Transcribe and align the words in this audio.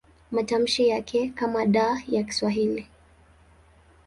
Matamshi 0.31 0.87
yake 0.87 1.21
ni 1.21 1.29
kama 1.31 1.65
D 1.65 1.79
ya 2.07 2.23
Kiswahili. 2.23 2.87